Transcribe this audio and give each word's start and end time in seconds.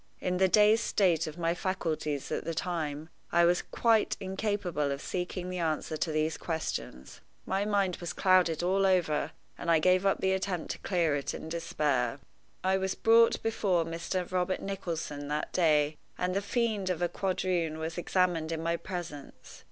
In 0.19 0.37
the 0.37 0.47
dazed 0.47 0.83
state 0.83 1.27
of 1.27 1.37
my 1.37 1.53
faculties 1.53 2.31
at 2.31 2.43
that 2.43 2.55
time, 2.57 3.09
I 3.31 3.45
was 3.45 3.61
quite 3.61 4.17
incapable 4.19 4.91
of 4.91 4.99
seeking 4.99 5.47
the 5.51 5.59
answer 5.59 5.95
to 5.95 6.11
these 6.11 6.37
questions. 6.39 7.21
My 7.45 7.65
mind 7.65 7.97
was 7.97 8.11
clouded 8.11 8.63
all 8.63 8.87
over, 8.87 9.31
and 9.59 9.69
I 9.69 9.77
gave 9.77 10.03
up 10.03 10.19
the 10.19 10.31
attempt 10.31 10.71
to 10.71 10.79
clear 10.79 11.15
it 11.15 11.35
in 11.35 11.49
despair. 11.49 12.19
I 12.63 12.77
was 12.79 12.95
brought 12.95 13.43
before 13.43 13.85
Mr. 13.85 14.31
Robert 14.31 14.59
Nicholson 14.63 15.27
that 15.27 15.53
day, 15.53 15.97
and 16.17 16.33
the 16.35 16.41
fiend 16.41 16.89
of 16.89 17.03
a 17.03 17.07
quadroon 17.07 17.77
was 17.77 17.99
examined 17.99 18.51
in 18.51 18.63
my 18.63 18.77
presence. 18.77 19.59